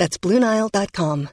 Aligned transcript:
That's 0.00 0.16
BlueNile.com. 0.16 1.28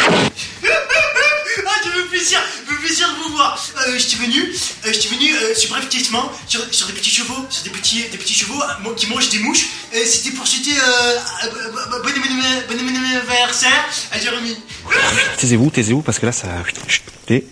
Ah, 0.00 1.80
je 1.84 1.88
me 1.88 2.02
fais 2.04 2.08
plaisir, 2.10 2.38
me 2.68 2.74
fait 2.76 2.82
plaisir 2.86 3.08
de 3.08 3.14
vous 3.22 3.32
voir. 3.36 3.58
Euh, 3.86 3.92
je 3.94 3.98
suis 3.98 4.18
venu, 4.18 4.42
euh, 4.42 4.52
je 4.84 4.92
suis 4.92 5.08
venu 5.16 5.34
euh, 5.34 5.54
subrepticement 5.54 6.30
sur, 6.46 6.60
sur 6.74 6.86
des 6.88 6.92
petits 6.92 7.10
chevaux, 7.10 7.46
sur 7.48 7.64
des 7.64 7.70
petits, 7.70 8.02
des 8.10 8.18
petits 8.18 8.34
chevaux 8.34 8.60
euh, 8.62 8.94
qui 8.94 9.06
mangent 9.06 9.30
des 9.30 9.38
mouches. 9.38 9.66
Euh, 9.94 10.04
C'était 10.04 10.36
pour 10.36 10.46
souhaiter 10.46 10.78
euh, 10.78 11.16
euh, 11.44 11.72
bon 11.72 11.98
bon- 11.98 12.76
bon 12.76 12.78
anniversaire 12.78 13.84
à 14.12 14.18
Jérémy. 14.18 14.56
Taisez-vous, 15.38 15.70
taisez-vous, 15.70 16.02
parce 16.02 16.18
que 16.18 16.26
là, 16.26 16.32
ça... 16.32 16.48
Chut, 16.86 17.02
Et... 17.28 17.46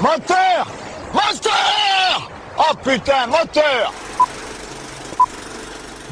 Moteur 0.00 0.66
Moteur! 1.12 2.30
Oh 2.56 2.74
putain, 2.82 3.26
moteur 3.26 3.92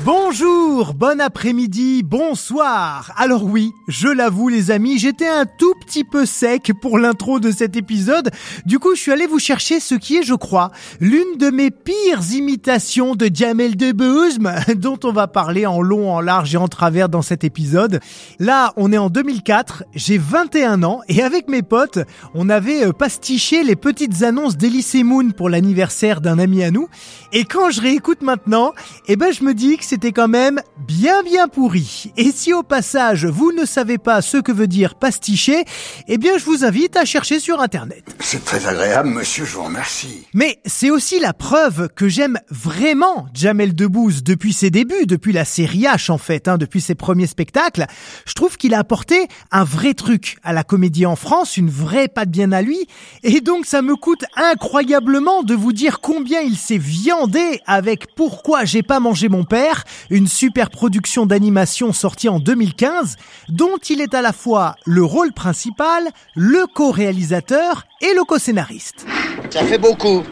Bonjour, 0.05 0.95
bon 0.95 1.21
après-midi, 1.21 2.05
bonsoir. 2.05 3.13
Alors 3.17 3.45
oui, 3.45 3.73
je 3.89 4.07
l'avoue 4.07 4.49
les 4.49 4.71
amis, 4.71 4.97
j'étais 4.97 5.27
un 5.27 5.45
tout 5.45 5.75
petit 5.85 6.05
peu 6.05 6.25
sec 6.25 6.71
pour 6.81 7.01
l'intro 7.01 7.41
de 7.41 7.51
cet 7.51 7.77
épisode. 7.77 8.31
Du 8.65 8.79
coup, 8.79 8.95
je 8.95 9.01
suis 9.01 9.13
allé 9.13 9.27
vous 9.27 9.41
chercher 9.41 9.81
ce 9.81 9.97
qui 9.97 10.17
est, 10.17 10.23
je 10.23 10.35
crois, 10.35 10.71
l'une 11.01 11.37
de 11.37 11.51
mes 11.51 11.73
pires 11.73 12.33
imitations 12.33 13.17
de 13.17 13.29
Jamel 13.33 13.77
Debbouze, 13.77 14.39
dont 14.77 15.01
on 15.03 15.11
va 15.11 15.27
parler 15.27 15.67
en 15.67 15.83
long, 15.83 16.13
en 16.13 16.21
large 16.21 16.55
et 16.55 16.59
en 16.59 16.69
travers 16.69 17.09
dans 17.09 17.23
cet 17.23 17.43
épisode. 17.43 17.99
Là, 18.39 18.73
on 18.77 18.93
est 18.93 18.99
en 18.99 19.11
2004, 19.11 19.83
j'ai 19.97 20.17
21 20.17 20.85
ans 20.85 21.01
et 21.09 21.23
avec 21.25 21.49
mes 21.49 21.63
potes, 21.63 21.99
on 22.35 22.49
avait 22.49 22.87
euh, 22.87 22.93
pastiché 22.93 23.65
les 23.65 23.77
petites 23.77 24.23
annonces 24.23 24.57
d'Elysée 24.57 25.03
Moon 25.03 25.33
pour 25.33 25.49
l'anniversaire 25.49 26.21
d'un 26.21 26.39
ami 26.39 26.63
à 26.63 26.71
nous. 26.71 26.89
Et 27.33 27.45
quand 27.45 27.71
je 27.71 27.81
réécoute 27.81 28.23
maintenant, 28.23 28.75
eh 29.09 29.17
ben 29.17 29.33
je 29.33 29.43
me 29.43 29.55
dis 29.55 29.77
que 29.77 29.88
c'était 29.89 30.13
quand 30.13 30.29
même 30.29 30.61
bien 30.87 31.23
bien 31.23 31.49
pourri. 31.49 32.13
Et 32.19 32.31
si 32.31 32.53
au 32.53 32.63
passage 32.63 33.25
vous 33.25 33.53
ne 33.53 33.65
savez 33.65 33.97
pas 33.97 34.21
ce 34.21 34.37
que 34.37 34.53
veut 34.53 34.67
dire 34.67 34.97
pasticher, 34.97 35.65
eh 36.09 36.19
bien 36.19 36.37
je 36.37 36.45
vous 36.45 36.63
invite 36.63 36.95
à 36.99 37.07
chercher 37.07 37.41
sur 37.41 37.63
internet. 37.63 38.05
C'est 38.21 38.45
très 38.45 38.67
agréable, 38.67 39.09
monsieur, 39.09 39.47
je 39.47 39.55
vous 39.55 39.65
remercie. 39.65 40.27
Mais 40.35 40.59
c'est 40.67 40.91
aussi 40.91 41.21
la 41.21 41.33
preuve 41.33 41.89
que 41.97 42.07
j'aime 42.07 42.39
vraiment 42.51 43.29
Jamel 43.33 43.75
Debbouze 43.75 44.23
depuis 44.23 44.53
ses 44.53 44.69
débuts, 44.69 45.07
depuis 45.07 45.33
la 45.33 45.47
série 45.47 45.85
H 45.85 46.11
en 46.11 46.19
fait, 46.19 46.49
hein, 46.49 46.59
depuis 46.59 46.83
ses 46.83 46.95
premiers 46.95 47.27
spectacles. 47.27 47.87
Je 48.27 48.35
trouve 48.35 48.59
qu'il 48.59 48.75
a 48.75 48.81
apporté 48.81 49.27
un 49.51 49.65
vrai 49.65 49.95
truc 49.95 50.37
à 50.43 50.53
la 50.53 50.65
comédie 50.65 51.07
en 51.07 51.17
France, 51.17 51.57
une 51.57 51.71
vraie 51.71 52.09
patte 52.09 52.31
bien 52.31 52.53
à 52.53 52.61
lui. 52.61 52.87
Et 53.23 53.41
donc 53.41 53.65
ça 53.65 53.81
me 53.81 53.97
coûte 53.97 54.25
incroyablement 54.37 55.43
de 55.43 55.55
vous 55.55 55.73
dire 55.73 56.01
combien 56.01 56.43
il 56.43 56.59
s'est 56.59 56.77
viandé 56.77 57.61
avec 57.67 58.15
Pourquoi 58.17 58.67
j'ai 58.67 58.83
pas 58.83 59.01
mangé 59.01 59.31
mon 59.31 59.45
père, 59.45 59.78
une 60.11 60.27
super 60.27 60.71
production 60.71 61.27
d'animation 61.27 61.93
sortie 61.93 62.29
en 62.29 62.41
2015, 62.41 63.17
dont 63.49 63.79
il 63.89 64.01
est 64.01 64.15
à 64.15 64.23
la 64.23 64.33
fois 64.33 64.75
le 64.85 65.05
rôle 65.05 65.33
principal, 65.33 66.05
le 66.35 66.67
co-réalisateur 66.67 67.85
et 68.01 68.15
le 68.15 68.25
co-scénariste. 68.25 69.07
Ça 69.51 69.65
fait 69.65 69.79
beaucoup. 69.79 70.23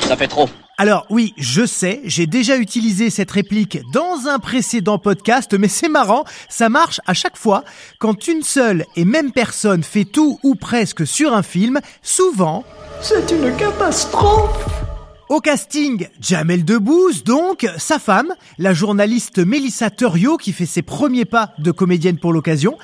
Ça 0.00 0.16
fait 0.16 0.28
trop. 0.28 0.48
Alors 0.76 1.06
oui, 1.08 1.34
je 1.36 1.64
sais, 1.64 2.00
j'ai 2.04 2.26
déjà 2.26 2.56
utilisé 2.56 3.08
cette 3.08 3.30
réplique 3.30 3.78
dans 3.92 4.26
un 4.26 4.40
précédent 4.40 4.98
podcast, 4.98 5.54
mais 5.56 5.68
c'est 5.68 5.88
marrant, 5.88 6.24
ça 6.48 6.68
marche 6.68 7.00
à 7.06 7.14
chaque 7.14 7.36
fois. 7.36 7.62
Quand 8.00 8.26
une 8.26 8.42
seule 8.42 8.84
et 8.96 9.04
même 9.04 9.30
personne 9.30 9.84
fait 9.84 10.04
tout 10.04 10.40
ou 10.42 10.56
presque 10.56 11.06
sur 11.06 11.32
un 11.32 11.44
film, 11.44 11.80
souvent... 12.02 12.64
C'est 13.00 13.30
une 13.30 13.54
catastrophe. 13.56 14.83
Au 15.30 15.40
casting, 15.40 16.06
Jamel 16.20 16.66
Debbouze, 16.66 17.24
donc, 17.24 17.66
sa 17.78 17.98
femme, 17.98 18.34
la 18.58 18.74
journaliste 18.74 19.38
Mélissa 19.38 19.88
Thurio, 19.88 20.36
qui 20.36 20.52
fait 20.52 20.66
ses 20.66 20.82
premiers 20.82 21.24
pas 21.24 21.54
de 21.58 21.70
comédienne 21.70 22.18
pour 22.18 22.32
l'occasion, 22.32 22.76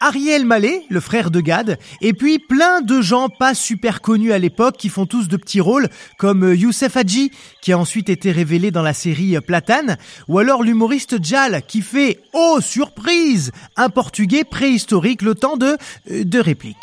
Ariel 0.00 0.44
Mallet, 0.44 0.84
le 0.90 1.00
frère 1.00 1.30
de 1.30 1.40
Gad, 1.40 1.78
et 2.02 2.12
puis 2.12 2.38
plein 2.38 2.82
de 2.82 3.00
gens 3.00 3.30
pas 3.30 3.54
super 3.54 4.02
connus 4.02 4.32
à 4.32 4.38
l'époque 4.38 4.76
qui 4.76 4.90
font 4.90 5.06
tous 5.06 5.28
de 5.28 5.38
petits 5.38 5.62
rôles, 5.62 5.88
comme 6.18 6.52
Youssef 6.54 6.98
Hadji, 6.98 7.30
qui 7.62 7.72
a 7.72 7.78
ensuite 7.78 8.10
été 8.10 8.30
révélé 8.30 8.70
dans 8.70 8.82
la 8.82 8.92
série 8.92 9.40
Platane, 9.40 9.96
ou 10.28 10.38
alors 10.38 10.62
l'humoriste 10.62 11.24
Jal, 11.24 11.62
qui 11.66 11.80
fait, 11.80 12.20
oh 12.34 12.58
surprise, 12.60 13.52
un 13.76 13.88
portugais 13.88 14.44
préhistorique 14.44 15.22
le 15.22 15.34
temps 15.34 15.56
de, 15.56 15.78
euh, 16.10 16.24
de 16.24 16.40
pas, 16.40 16.76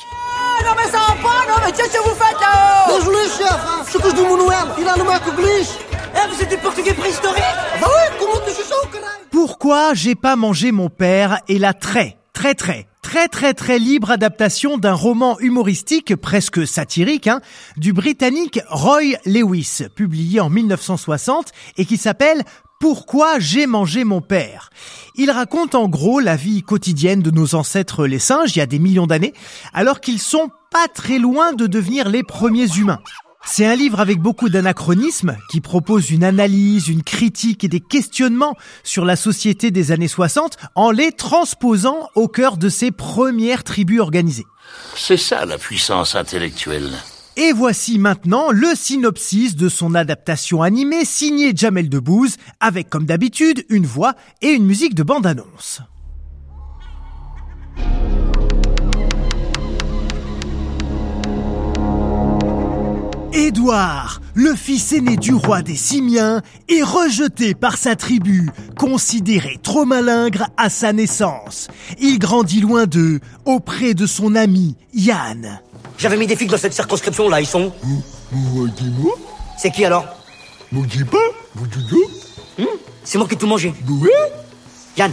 non 0.65 1.02
mais 1.65 1.71
qu'est-ce 1.71 1.97
que 1.97 2.03
vous 2.03 2.15
faites 2.15 2.39
là 2.39 2.97
Désolé 2.97 3.17
chef, 3.37 3.91
ce 3.91 3.97
que 3.97 4.09
je 4.09 4.15
dis 4.15 4.21
mon 4.21 4.37
Noël, 4.37 4.65
il 4.79 4.87
a 4.87 4.95
le 4.97 5.03
mec. 5.03 5.21
Eh, 6.15 6.33
vous 6.33 6.41
êtes 6.41 6.49
du 6.49 6.57
portugais 6.57 6.93
préhistorique 6.93 7.43
Bah 7.81 7.87
oui, 7.87 8.17
comment 8.19 8.45
tu 8.45 8.51
sais 8.51 8.63
ça 8.63 8.75
au 8.83 8.87
Pourquoi 9.31 9.93
j'ai 9.93 10.15
pas 10.15 10.35
mangé 10.35 10.71
mon 10.71 10.89
père 10.89 11.39
est 11.47 11.57
la 11.57 11.73
très, 11.73 12.17
très, 12.33 12.53
très, 12.53 12.87
très, 13.01 13.27
très, 13.27 13.53
très 13.53 13.79
libre 13.79 14.11
adaptation 14.11 14.77
d'un 14.77 14.93
roman 14.93 15.39
humoristique, 15.39 16.15
presque 16.15 16.67
satirique, 16.67 17.27
hein, 17.27 17.41
du 17.77 17.93
britannique 17.93 18.59
Roy 18.69 19.17
Lewis, 19.25 19.83
publié 19.95 20.39
en 20.39 20.49
1960 20.49 21.51
et 21.77 21.85
qui 21.85 21.97
s'appelle 21.97 22.43
pourquoi 22.79 23.39
j'ai 23.39 23.65
mangé 23.65 24.03
mon 24.03 24.19
père? 24.19 24.69
Il 25.15 25.31
raconte 25.31 25.73
en 25.73 25.87
gros 25.87 26.19
la 26.19 26.35
vie 26.35 26.63
quotidienne 26.63 27.21
de 27.21 27.31
nos 27.31 27.55
ancêtres 27.55 28.05
les 28.05 28.19
singes 28.19 28.55
il 28.55 28.59
y 28.59 28.61
a 28.61 28.65
des 28.65 28.79
millions 28.79 29.07
d'années, 29.07 29.33
alors 29.73 30.01
qu'ils 30.01 30.19
sont 30.19 30.49
pas 30.73 30.87
très 30.87 31.19
loin 31.19 31.53
de 31.53 31.67
devenir 31.67 32.09
les 32.09 32.23
premiers 32.23 32.77
humains. 32.77 32.99
C'est 33.45 33.65
un 33.65 33.75
livre 33.75 33.99
avec 33.99 34.19
beaucoup 34.19 34.49
d'anachronismes 34.49 35.37
qui 35.51 35.61
propose 35.61 36.09
une 36.09 36.23
analyse, 36.23 36.87
une 36.87 37.03
critique 37.03 37.63
et 37.63 37.67
des 37.67 37.79
questionnements 37.79 38.55
sur 38.83 39.05
la 39.05 39.15
société 39.15 39.69
des 39.69 39.91
années 39.91 40.07
60 40.07 40.57
en 40.73 40.89
les 40.89 41.11
transposant 41.11 42.09
au 42.15 42.27
cœur 42.27 42.57
de 42.57 42.69
ces 42.69 42.89
premières 42.89 43.63
tribus 43.63 43.99
organisées. 43.99 44.47
C'est 44.95 45.17
ça 45.17 45.45
la 45.45 45.59
puissance 45.59 46.15
intellectuelle. 46.15 46.89
Et 47.35 47.51
voici 47.51 47.99
maintenant 47.99 48.49
le 48.49 48.73
synopsis 48.75 49.55
de 49.55 49.69
son 49.69 49.93
adaptation 49.93 50.63
animée 50.63 51.05
signée 51.05 51.53
Jamel 51.55 51.89
Debbouze 51.89 52.37
avec 52.59 52.89
comme 52.89 53.05
d'habitude 53.05 53.63
une 53.69 53.85
voix 53.85 54.15
et 54.41 54.49
une 54.49 54.65
musique 54.65 54.95
de 54.95 55.03
bande-annonce. 55.03 55.81
Édouard, 63.43 64.21
le 64.35 64.55
fils 64.55 64.93
aîné 64.93 65.17
du 65.17 65.33
roi 65.33 65.61
des 65.61 65.75
Simiens, 65.75 66.41
est 66.69 66.81
rejeté 66.81 67.53
par 67.53 67.75
sa 67.75 67.97
tribu, 67.97 68.49
considéré 68.79 69.59
trop 69.61 69.83
malingre 69.83 70.47
à 70.55 70.69
sa 70.69 70.93
naissance. 70.93 71.67
Il 71.99 72.19
grandit 72.19 72.61
loin 72.61 72.85
d'eux, 72.85 73.19
auprès 73.43 73.95
de 73.95 74.05
son 74.05 74.35
ami 74.35 74.77
Yann. 74.93 75.59
J'avais 75.97 76.15
mis 76.15 76.25
des 76.25 76.37
figues 76.37 76.51
dans 76.51 76.57
cette 76.57 76.73
circonscription 76.73 77.27
là, 77.27 77.41
ils 77.41 77.45
sont 77.45 77.73
où 77.83 78.67
Dis-moi, 78.77 79.11
C'est 79.57 79.71
qui 79.71 79.83
alors 79.83 80.05
dites 80.71 81.09
C'est 83.03 83.17
moi 83.17 83.27
qui 83.27 83.33
ai 83.33 83.37
tout 83.37 83.47
mangé. 83.47 83.73
Oui 83.89 84.09
Yann, 84.95 85.11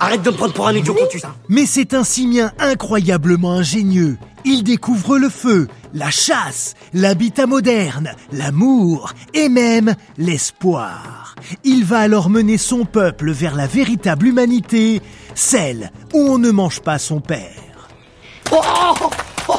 arrête 0.00 0.22
de 0.22 0.30
me 0.30 0.36
prendre 0.36 0.54
pour 0.54 0.66
un 0.66 0.74
idiot 0.74 0.96
quand 0.98 1.08
tu 1.10 1.18
ça. 1.18 1.34
Mais 1.50 1.66
c'est 1.66 1.92
un 1.92 2.04
simien 2.04 2.52
incroyablement 2.58 3.52
ingénieux. 3.52 4.16
Il 4.48 4.62
découvre 4.62 5.18
le 5.18 5.28
feu, 5.28 5.66
la 5.94 6.10
chasse, 6.10 6.74
l'habitat 6.94 7.46
moderne, 7.46 8.14
l'amour 8.32 9.12
et 9.34 9.48
même 9.48 9.94
l'espoir. 10.18 11.34
Il 11.64 11.84
va 11.84 12.00
alors 12.00 12.30
mener 12.30 12.58
son 12.58 12.84
peuple 12.84 13.30
vers 13.30 13.54
la 13.54 13.66
véritable 13.66 14.26
humanité, 14.26 15.00
celle 15.34 15.90
où 16.12 16.20
on 16.20 16.38
ne 16.38 16.50
mange 16.50 16.80
pas 16.80 16.98
son 16.98 17.20
père. 17.20 17.88
Oh, 18.52 18.60
oh, 19.00 19.10
oh, 19.48 19.54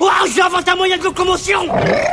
oh, 0.00 0.08
j'ai 0.34 0.42
inventé 0.42 0.70
un 0.70 0.76
moyen 0.76 0.98
de 0.98 1.04
locomotion 1.04 1.60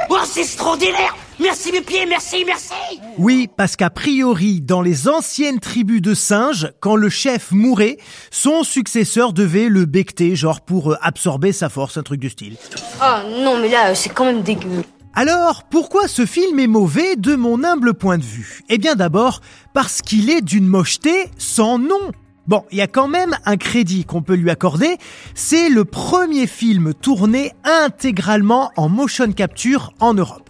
Oh, 0.09 0.17
c'est 0.25 0.41
extraordinaire 0.41 1.15
Merci 1.39 1.71
mes 1.71 1.81
pieds, 1.81 2.05
merci, 2.05 2.43
merci 2.45 2.73
Oui, 3.17 3.49
parce 3.55 3.75
qu'a 3.75 3.89
priori, 3.89 4.61
dans 4.61 4.81
les 4.81 5.07
anciennes 5.07 5.59
tribus 5.59 6.01
de 6.01 6.13
singes, 6.13 6.71
quand 6.79 6.95
le 6.95 7.09
chef 7.09 7.51
mourait, 7.51 7.97
son 8.29 8.63
successeur 8.63 9.33
devait 9.33 9.67
le 9.67 9.85
becter, 9.85 10.35
genre 10.35 10.61
pour 10.61 10.91
euh, 10.91 10.97
absorber 11.01 11.51
sa 11.51 11.69
force, 11.69 11.97
un 11.97 12.03
truc 12.03 12.19
du 12.19 12.29
style. 12.29 12.55
Ah 13.01 13.23
non, 13.43 13.59
mais 13.59 13.69
là, 13.69 13.95
c'est 13.95 14.09
quand 14.09 14.25
même 14.25 14.43
dégueu. 14.43 14.83
Alors, 15.15 15.63
pourquoi 15.63 16.07
ce 16.07 16.25
film 16.25 16.59
est 16.59 16.67
mauvais 16.67 17.15
de 17.15 17.35
mon 17.35 17.63
humble 17.63 17.95
point 17.95 18.19
de 18.19 18.23
vue? 18.23 18.61
Eh 18.69 18.77
bien 18.77 18.95
d'abord, 18.95 19.41
parce 19.73 20.01
qu'il 20.01 20.29
est 20.29 20.41
d'une 20.41 20.67
mocheté 20.67 21.29
sans 21.37 21.79
nom. 21.79 22.11
Bon, 22.45 22.63
il 22.71 22.77
y 22.77 22.81
a 22.81 22.87
quand 22.87 23.07
même 23.07 23.35
un 23.45 23.57
crédit 23.57 24.05
qu'on 24.05 24.21
peut 24.21 24.35
lui 24.35 24.49
accorder, 24.49 24.97
c'est 25.33 25.69
le 25.69 25.85
premier 25.85 26.45
film 26.45 26.93
tourné 26.93 27.53
intégralement 27.63 28.71
en 28.75 28.89
motion 28.89 29.31
capture 29.31 29.93
en 29.99 30.13
Europe. 30.13 30.49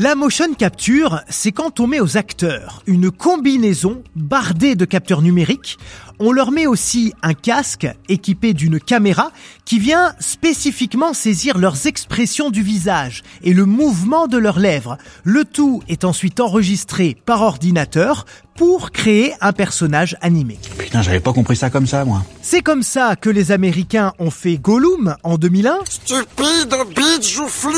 La 0.00 0.14
motion 0.14 0.54
capture, 0.54 1.22
c'est 1.28 1.50
quand 1.50 1.80
on 1.80 1.88
met 1.88 1.98
aux 1.98 2.16
acteurs 2.16 2.84
une 2.86 3.10
combinaison 3.10 4.04
bardée 4.14 4.76
de 4.76 4.84
capteurs 4.84 5.22
numériques. 5.22 5.76
On 6.20 6.32
leur 6.32 6.50
met 6.50 6.66
aussi 6.66 7.12
un 7.22 7.34
casque 7.34 7.86
équipé 8.08 8.52
d'une 8.52 8.80
caméra 8.80 9.30
qui 9.64 9.78
vient 9.78 10.14
spécifiquement 10.18 11.12
saisir 11.12 11.58
leurs 11.58 11.86
expressions 11.86 12.50
du 12.50 12.62
visage 12.62 13.22
et 13.42 13.52
le 13.52 13.66
mouvement 13.66 14.26
de 14.26 14.36
leurs 14.36 14.58
lèvres. 14.58 14.98
Le 15.22 15.44
tout 15.44 15.82
est 15.88 16.04
ensuite 16.04 16.40
enregistré 16.40 17.16
par 17.24 17.42
ordinateur 17.42 18.24
pour 18.58 18.90
créer 18.90 19.34
un 19.40 19.52
personnage 19.52 20.16
animé. 20.20 20.58
Putain, 20.78 21.00
j'avais 21.00 21.20
pas 21.20 21.32
compris 21.32 21.54
ça 21.54 21.70
comme 21.70 21.86
ça, 21.86 22.04
moi. 22.04 22.24
C'est 22.42 22.60
comme 22.60 22.82
ça 22.82 23.14
que 23.14 23.30
les 23.30 23.52
Américains 23.52 24.14
ont 24.18 24.32
fait 24.32 24.56
Gollum 24.56 25.14
en 25.22 25.38
2001. 25.38 25.78
Stupide 25.88 26.74
bite 26.96 27.28
joufflue 27.28 27.70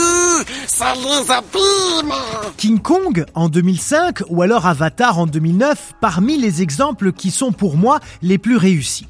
Ça 0.66 0.94
les 0.94 1.31
abîme 1.31 2.14
King 2.56 2.78
Kong 2.78 3.26
en 3.34 3.50
2005 3.50 4.22
ou 4.31 4.40
alors 4.40 4.64
Avatar 4.66 5.19
en 5.19 5.26
2009 5.26 5.92
parmi 6.00 6.38
les 6.38 6.62
exemples 6.62 7.12
qui 7.12 7.31
sont 7.31 7.52
pour 7.52 7.76
moi 7.76 8.00
les 8.22 8.29
plus 8.38 8.56
réussis. 8.56 9.06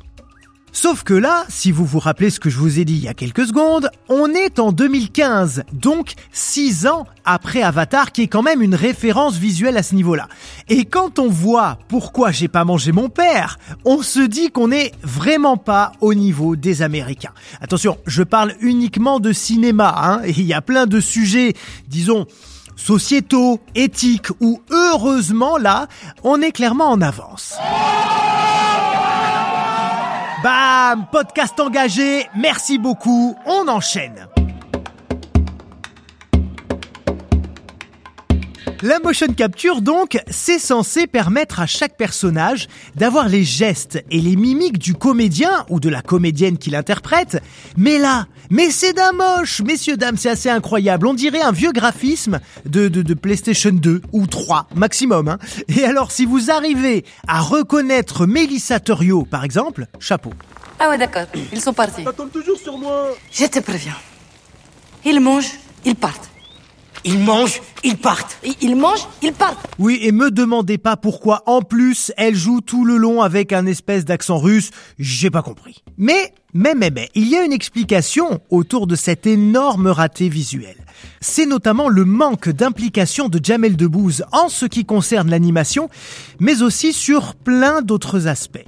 Sauf 0.72 1.02
que 1.02 1.14
là, 1.14 1.44
si 1.48 1.72
vous 1.72 1.84
vous 1.84 1.98
rappelez 1.98 2.30
ce 2.30 2.38
que 2.38 2.48
je 2.48 2.56
vous 2.56 2.78
ai 2.78 2.84
dit 2.84 2.94
il 2.94 3.02
y 3.02 3.08
a 3.08 3.14
quelques 3.14 3.46
secondes, 3.46 3.90
on 4.08 4.32
est 4.32 4.60
en 4.60 4.70
2015, 4.70 5.64
donc 5.72 6.14
6 6.30 6.86
ans 6.86 7.06
après 7.24 7.62
Avatar, 7.62 8.12
qui 8.12 8.22
est 8.22 8.28
quand 8.28 8.42
même 8.42 8.62
une 8.62 8.76
référence 8.76 9.36
visuelle 9.36 9.76
à 9.76 9.82
ce 9.82 9.96
niveau-là. 9.96 10.28
Et 10.68 10.84
quand 10.84 11.18
on 11.18 11.28
voit 11.28 11.78
pourquoi 11.88 12.30
j'ai 12.30 12.46
pas 12.46 12.64
mangé 12.64 12.92
mon 12.92 13.08
père, 13.08 13.58
on 13.84 14.02
se 14.02 14.20
dit 14.20 14.50
qu'on 14.50 14.68
n'est 14.68 14.92
vraiment 15.02 15.56
pas 15.56 15.92
au 16.00 16.14
niveau 16.14 16.54
des 16.54 16.82
Américains. 16.82 17.32
Attention, 17.60 17.98
je 18.06 18.22
parle 18.22 18.54
uniquement 18.60 19.18
de 19.18 19.32
cinéma, 19.32 19.92
hein, 19.96 20.22
il 20.24 20.42
y 20.42 20.54
a 20.54 20.62
plein 20.62 20.86
de 20.86 21.00
sujets, 21.00 21.54
disons, 21.88 22.26
sociétaux, 22.76 23.60
éthiques, 23.74 24.30
où 24.40 24.62
heureusement 24.70 25.58
là, 25.58 25.88
on 26.22 26.40
est 26.40 26.52
clairement 26.52 26.90
en 26.90 27.00
avance. 27.00 27.58
Bam 30.42 31.06
Podcast 31.12 31.60
engagé, 31.60 32.26
merci 32.34 32.78
beaucoup, 32.78 33.36
on 33.44 33.68
enchaîne. 33.68 34.26
La 38.82 38.98
motion 38.98 39.26
capture 39.34 39.82
donc, 39.82 40.18
c'est 40.30 40.58
censé 40.58 41.06
permettre 41.06 41.60
à 41.60 41.66
chaque 41.66 41.98
personnage 41.98 42.66
d'avoir 42.94 43.28
les 43.28 43.44
gestes 43.44 44.02
et 44.10 44.22
les 44.22 44.36
mimiques 44.36 44.78
du 44.78 44.94
comédien 44.94 45.66
ou 45.68 45.80
de 45.80 45.90
la 45.90 46.00
comédienne 46.00 46.56
qui 46.56 46.70
l'interprète. 46.70 47.42
Mais 47.76 47.98
là, 47.98 48.26
mais 48.48 48.70
c'est 48.70 48.94
d'un 48.94 49.12
moche, 49.12 49.60
messieurs 49.60 49.98
dames, 49.98 50.16
c'est 50.16 50.30
assez 50.30 50.48
incroyable. 50.48 51.06
On 51.06 51.12
dirait 51.12 51.42
un 51.42 51.52
vieux 51.52 51.72
graphisme 51.72 52.40
de, 52.64 52.88
de, 52.88 53.02
de 53.02 53.12
PlayStation 53.12 53.70
2 53.70 54.00
ou 54.12 54.26
3 54.26 54.68
maximum. 54.74 55.28
Hein. 55.28 55.38
Et 55.68 55.84
alors, 55.84 56.10
si 56.10 56.24
vous 56.24 56.50
arrivez 56.50 57.04
à 57.28 57.40
reconnaître 57.42 58.24
Mélissa 58.24 58.80
Torio, 58.80 59.26
par 59.26 59.44
exemple, 59.44 59.88
chapeau. 59.98 60.32
Ah 60.78 60.88
ouais, 60.88 60.96
d'accord. 60.96 61.26
Ils 61.52 61.60
sont 61.60 61.74
partis. 61.74 62.02
Ça 62.02 62.14
tombe 62.14 62.30
toujours 62.30 62.56
sur 62.56 62.78
moi 62.78 63.08
Je 63.30 63.44
te 63.44 63.58
préviens. 63.58 63.96
Ils 65.04 65.20
mangent, 65.20 65.52
ils 65.84 65.96
partent. 65.96 66.30
Ils 67.04 67.18
mangent, 67.18 67.62
ils 67.82 67.96
partent. 67.96 68.38
Ils 68.60 68.76
mangent, 68.76 69.06
ils 69.22 69.32
partent. 69.32 69.58
Oui, 69.78 69.98
et 70.02 70.12
me 70.12 70.30
demandez 70.30 70.76
pas 70.76 70.96
pourquoi 70.96 71.42
en 71.46 71.62
plus 71.62 72.12
elle 72.16 72.34
joue 72.34 72.60
tout 72.60 72.84
le 72.84 72.96
long 72.96 73.22
avec 73.22 73.52
un 73.52 73.66
espèce 73.66 74.04
d'accent 74.04 74.38
russe, 74.38 74.70
j'ai 74.98 75.30
pas 75.30 75.42
compris. 75.42 75.82
Mais, 75.96 76.34
mais, 76.52 76.74
mais, 76.74 76.90
mais, 76.90 77.08
il 77.14 77.28
y 77.28 77.36
a 77.36 77.44
une 77.44 77.52
explication 77.52 78.40
autour 78.50 78.86
de 78.86 78.96
cet 78.96 79.26
énorme 79.26 79.86
raté 79.86 80.28
visuel. 80.28 80.76
C'est 81.20 81.46
notamment 81.46 81.88
le 81.88 82.04
manque 82.04 82.50
d'implication 82.50 83.28
de 83.28 83.40
Jamel 83.42 83.76
Debbouze 83.76 84.24
en 84.32 84.48
ce 84.48 84.66
qui 84.66 84.84
concerne 84.84 85.30
l'animation, 85.30 85.88
mais 86.38 86.62
aussi 86.62 86.92
sur 86.92 87.34
plein 87.34 87.80
d'autres 87.80 88.26
aspects. 88.26 88.66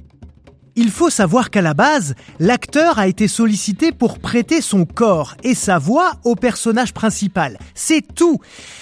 Il 0.75 0.91
faut 0.91 1.11
savoir 1.11 1.51
qu'à 1.51 1.61
la 1.61 1.75
base, 1.75 2.15
l'acteur 2.41 2.99
a 2.99 3.07
été 3.07 3.29
sollicité 3.29 3.93
pour 3.93 4.19
prêter 4.19 4.63
son 4.63 4.87
corps 4.87 5.37
et 5.43 5.55
sa 5.55 5.79
voix 5.79 6.13
au 6.25 6.35
personnage 6.35 6.95
principal. 6.95 7.59
C'est 7.75 8.01
tout. 8.15 8.39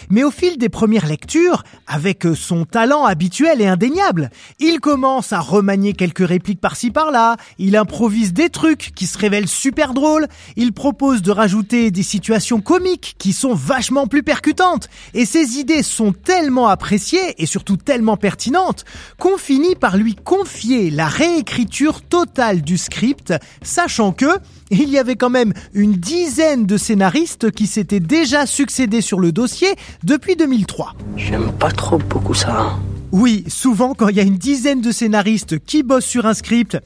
Mais 0.09 0.23
au 0.23 0.31
fil 0.31 0.57
des 0.57 0.69
premières 0.69 1.07
lectures, 1.07 1.65
avec 1.89 2.25
son 2.37 2.65
talent 2.65 3.05
habituel 3.07 3.61
et 3.61 3.67
indéniable, 3.67 4.31
il 4.61 4.79
commence 4.79 5.33
à 5.33 5.41
remanier 5.41 5.93
quelques 5.93 6.27
répliques 6.27 6.61
par-ci 6.61 6.93
par-là, 6.93 7.37
il 7.59 7.77
improvise 7.77 8.33
des 8.33 8.51
trucs 8.51 8.93
qui 8.95 9.09
se 9.09 9.19
révèlent 9.19 9.49
super 9.49 9.93
drôles, 9.93 10.29
il 10.55 10.73
propose 10.73 11.23
de 11.23 11.33
rajouter 11.33 11.91
des 11.91 12.05
situations 12.05 12.61
comiques 12.61 13.17
qui 13.19 13.33
sont 13.33 13.55
vachement 13.55 14.07
plus 14.07 14.23
percutantes, 14.23 14.89
et 15.13 15.25
ses 15.25 15.59
idées 15.59 15.83
sont 15.83 16.13
tellement 16.13 16.69
appréciées 16.69 17.35
et 17.43 17.47
surtout 17.47 17.77
tellement 17.77 18.17
pertinentes 18.17 18.85
qu'on 19.19 19.39
finit 19.39 19.75
par 19.75 19.97
lui 19.97 20.15
confier 20.15 20.91
la 20.91 21.09
réécriture 21.09 21.80
totale 22.09 22.63
du 22.63 22.79
script, 22.79 23.35
sachant 23.63 24.13
que 24.13 24.39
il 24.71 24.89
y 24.89 24.99
avait 24.99 25.17
quand 25.17 25.31
même 25.31 25.53
une 25.75 25.93
dizaine 25.93 26.67
de 26.67 26.77
scénaristes 26.77 27.51
qui 27.51 27.67
s'étaient 27.67 28.01
déjà 28.01 28.47
succédés 28.47 29.01
sur 29.01 29.19
le 29.19 29.33
dossier 29.33 29.69
depuis 30.05 30.37
2003. 30.37 30.95
J'aime 31.17 31.53
pas 31.53 31.71
trop 31.71 31.99
beaucoup 31.99 32.35
ça. 32.35 32.77
Oui, 33.13 33.45
souvent 33.49 33.95
quand 33.95 34.09
il 34.09 34.17
y 34.17 34.21
a 34.21 34.25
une 34.25 34.39
dizaine 34.39 34.81
de 34.81 34.93
scénaristes 34.93 35.59
qui 35.59 35.83
bossent 35.83 36.07
sur 36.07 36.27
un 36.27 36.35
script, 36.35 36.79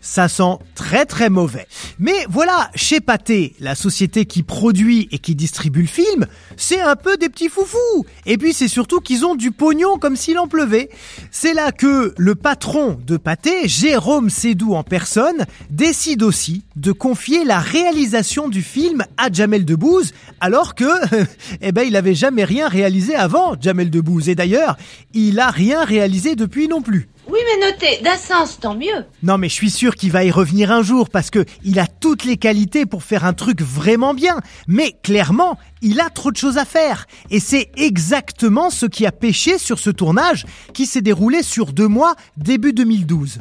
ça 0.00 0.28
sent 0.28 0.58
très 0.76 1.04
très 1.04 1.30
mauvais. 1.30 1.66
Mais 1.98 2.26
voilà, 2.30 2.70
chez 2.76 3.00
Pathé, 3.00 3.54
la 3.58 3.74
société 3.74 4.24
qui 4.24 4.44
produit 4.44 5.08
et 5.10 5.18
qui 5.18 5.34
distribue 5.34 5.82
le 5.82 5.88
film, 5.88 6.26
c'est 6.56 6.80
un 6.80 6.94
peu 6.94 7.16
des 7.16 7.28
petits 7.28 7.48
foufous. 7.48 8.06
Et 8.24 8.38
puis 8.38 8.52
c'est 8.52 8.68
surtout 8.68 9.00
qu'ils 9.00 9.26
ont 9.26 9.34
du 9.34 9.50
pognon 9.50 9.98
comme 9.98 10.14
s'il 10.14 10.38
en 10.38 10.46
pleuvait. 10.46 10.90
C'est 11.32 11.54
là 11.54 11.72
que 11.72 12.14
le 12.16 12.34
patron 12.36 12.98
de 13.04 13.16
Pathé, 13.16 13.66
Jérôme 13.66 14.30
Sédou 14.30 14.74
en 14.74 14.84
personne, 14.84 15.44
décide 15.70 16.22
aussi 16.22 16.62
de 16.76 16.92
confier 16.92 17.44
la 17.44 17.58
réalisation 17.58 18.48
du 18.48 18.62
film 18.62 19.04
à 19.16 19.32
Jamel 19.32 19.64
Debbouze, 19.64 20.12
alors 20.40 20.76
que, 20.76 20.84
eh 21.60 21.72
ben, 21.72 21.82
il 21.82 21.96
avait 21.96 22.14
jamais 22.14 22.44
rien 22.44 22.68
réalisé 22.68 23.16
avant, 23.16 23.56
Jamel 23.60 23.90
Debbouze. 23.90 24.28
Et 24.28 24.36
d'ailleurs, 24.36 24.76
il 25.12 25.40
a 25.40 25.47
rien 25.50 25.84
réalisé 25.84 26.34
depuis 26.36 26.68
non 26.68 26.82
plus. 26.82 27.08
Oui, 27.30 27.38
mais 27.44 27.66
notez, 27.66 28.02
d'un 28.02 28.16
sens, 28.16 28.58
tant 28.58 28.74
mieux. 28.74 29.04
Non, 29.22 29.36
mais 29.36 29.50
je 29.50 29.54
suis 29.54 29.70
sûr 29.70 29.96
qu'il 29.96 30.10
va 30.10 30.24
y 30.24 30.30
revenir 30.30 30.72
un 30.72 30.82
jour 30.82 31.10
parce 31.10 31.28
que 31.28 31.44
il 31.62 31.78
a 31.78 31.86
toutes 31.86 32.24
les 32.24 32.38
qualités 32.38 32.86
pour 32.86 33.02
faire 33.02 33.26
un 33.26 33.34
truc 33.34 33.60
vraiment 33.60 34.14
bien. 34.14 34.40
Mais 34.66 34.94
clairement, 35.02 35.58
il 35.82 36.00
a 36.00 36.08
trop 36.08 36.30
de 36.30 36.36
choses 36.36 36.56
à 36.56 36.64
faire. 36.64 37.06
Et 37.30 37.38
c'est 37.38 37.70
exactement 37.76 38.70
ce 38.70 38.86
qui 38.86 39.04
a 39.04 39.12
pêché 39.12 39.58
sur 39.58 39.78
ce 39.78 39.90
tournage 39.90 40.46
qui 40.72 40.86
s'est 40.86 41.02
déroulé 41.02 41.42
sur 41.42 41.74
deux 41.74 41.88
mois 41.88 42.14
début 42.38 42.72
2012. 42.72 43.40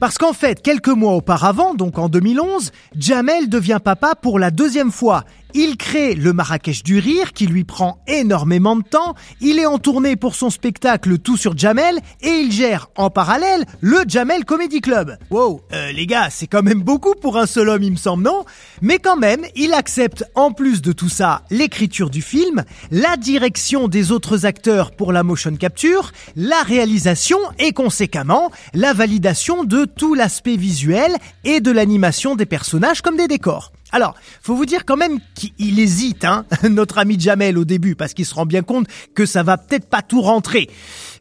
Parce 0.00 0.18
qu'en 0.18 0.34
fait, 0.34 0.60
quelques 0.60 0.88
mois 0.88 1.14
auparavant, 1.14 1.74
donc 1.74 1.98
en 1.98 2.10
2011, 2.10 2.70
Jamel 2.98 3.48
devient 3.48 3.80
papa 3.82 4.14
pour 4.14 4.38
la 4.38 4.50
deuxième 4.50 4.92
fois. 4.92 5.24
Il 5.58 5.78
crée 5.78 6.14
le 6.14 6.34
Marrakech 6.34 6.82
du 6.82 6.98
Rire 6.98 7.32
qui 7.32 7.46
lui 7.46 7.64
prend 7.64 7.98
énormément 8.06 8.76
de 8.76 8.82
temps. 8.82 9.14
Il 9.40 9.58
est 9.58 9.64
en 9.64 9.78
tournée 9.78 10.14
pour 10.14 10.34
son 10.34 10.50
spectacle 10.50 11.16
Tout 11.16 11.38
sur 11.38 11.56
Jamel 11.56 11.98
et 12.20 12.28
il 12.28 12.52
gère 12.52 12.90
en 12.94 13.08
parallèle 13.08 13.64
le 13.80 14.00
Jamel 14.06 14.44
Comedy 14.44 14.82
Club. 14.82 15.16
Wow, 15.30 15.62
euh, 15.72 15.92
les 15.92 16.06
gars, 16.06 16.28
c'est 16.28 16.46
quand 16.46 16.62
même 16.62 16.82
beaucoup 16.82 17.14
pour 17.14 17.38
un 17.38 17.46
seul 17.46 17.70
homme, 17.70 17.82
il 17.82 17.92
me 17.92 17.96
semble, 17.96 18.24
non? 18.24 18.44
Mais 18.82 18.98
quand 18.98 19.16
même, 19.16 19.46
il 19.54 19.72
accepte 19.72 20.26
en 20.34 20.52
plus 20.52 20.82
de 20.82 20.92
tout 20.92 21.08
ça 21.08 21.40
l'écriture 21.50 22.10
du 22.10 22.20
film, 22.20 22.62
la 22.90 23.16
direction 23.16 23.88
des 23.88 24.12
autres 24.12 24.44
acteurs 24.44 24.90
pour 24.90 25.10
la 25.10 25.22
motion 25.22 25.56
capture, 25.56 26.12
la 26.36 26.60
réalisation 26.64 27.38
et 27.58 27.72
conséquemment 27.72 28.50
la 28.74 28.92
validation 28.92 29.64
de 29.64 29.86
tout 29.86 30.12
l'aspect 30.12 30.56
visuel 30.56 31.16
et 31.44 31.60
de 31.60 31.70
l'animation 31.70 32.36
des 32.36 32.44
personnages 32.44 33.00
comme 33.00 33.16
des 33.16 33.26
décors. 33.26 33.72
Alors, 33.92 34.14
faut 34.42 34.54
vous 34.54 34.66
dire 34.66 34.84
quand 34.84 34.96
même 34.96 35.20
qu'il 35.34 35.78
hésite, 35.78 36.24
hein, 36.24 36.44
notre 36.68 36.98
ami 36.98 37.18
Jamel 37.18 37.56
au 37.56 37.64
début, 37.64 37.94
parce 37.94 38.14
qu'il 38.14 38.26
se 38.26 38.34
rend 38.34 38.46
bien 38.46 38.62
compte 38.62 38.86
que 39.14 39.26
ça 39.26 39.42
va 39.42 39.58
peut-être 39.58 39.88
pas 39.88 40.02
tout 40.02 40.20
rentrer. 40.20 40.68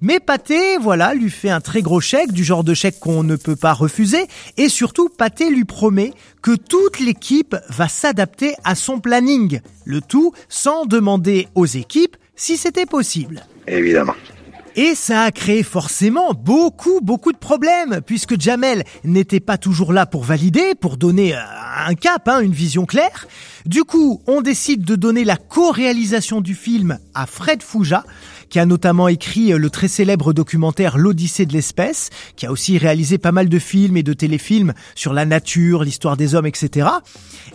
Mais 0.01 0.19
Pathé, 0.19 0.77
voilà, 0.77 1.13
lui 1.13 1.29
fait 1.29 1.50
un 1.50 1.62
très 1.62 1.81
gros 1.81 2.01
chèque, 2.01 2.31
du 2.31 2.43
genre 2.43 2.63
de 2.63 2.74
chèque 2.74 3.00
qu'on 3.00 3.24
ne 3.24 3.36
peut 3.36 3.55
pas 3.55 3.74
refuser, 3.74 4.25
et 4.57 4.69
surtout 4.69 5.10
Pathé 5.10 5.50
lui 5.50 5.65
promet 5.65 6.13
que 6.41 6.55
toute 6.55 7.00
l'équipe 7.00 7.55
va 7.69 7.88
s'adapter 7.88 8.55
à 8.63 8.75
son 8.75 9.00
planning, 9.00 9.62
le 9.86 10.01
tout 10.01 10.34
sans 10.50 10.86
demander 10.86 11.48
aux 11.55 11.65
équipes 11.65 12.17
si 12.36 12.57
c'était 12.57 12.86
possible. 12.86 13.45
Évidemment. 13.67 14.15
Et 14.77 14.94
ça 14.94 15.24
a 15.24 15.32
créé 15.32 15.63
forcément 15.63 16.34
beaucoup, 16.34 17.00
beaucoup 17.01 17.32
de 17.32 17.38
problèmes, 17.38 18.01
puisque 18.05 18.39
Jamel 18.39 18.84
n'était 19.05 19.39
pas 19.39 19.58
toujours 19.58 19.94
là 19.94 20.05
pour 20.05 20.25
valider, 20.25 20.75
pour 20.75 20.98
donner 20.98 21.34
euh, 21.34 21.39
un 21.88 21.96
cap, 21.96 22.27
hein, 22.27 22.41
une 22.41 22.51
vision 22.51 22.86
claire. 22.86 23.25
Du 23.65 23.86
coup, 23.86 24.22
on 24.27 24.41
décide 24.41 24.84
de 24.84 24.98
donner 24.98 25.24
la 25.24 25.38
co-réalisation 25.38 26.41
du 26.41 26.55
film 26.55 27.00
à 27.13 27.25
Fred 27.25 27.63
Fouja, 27.63 28.03
qui 28.55 28.59
a 28.62 28.65
notamment 28.65 29.09
écrit 29.09 29.51
euh, 29.51 29.57
le 29.57 29.69
très 29.69 29.89
célèbre 29.89 30.31
documentaire 30.31 30.97
L'Odyssée 30.97 31.45
de 31.45 31.51
l'espèce, 31.51 32.09
qui 32.38 32.45
a 32.45 32.51
aussi 32.53 32.77
réalisé 32.77 33.17
pas 33.17 33.33
mal 33.33 33.50
de 33.50 33.59
films 33.59 33.97
et 33.97 34.01
de 34.01 34.13
téléfilms 34.13 34.74
sur 34.95 35.12
la 35.12 35.25
nature, 35.25 35.83
l'histoire 35.83 36.15
des 36.15 36.35
hommes, 36.35 36.45
etc. 36.45 36.88